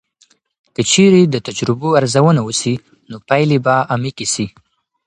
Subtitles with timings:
[0.75, 2.75] که چیرې د تجربو ارزونه وسي،
[3.09, 4.45] نو پایلې به عمیقې سي.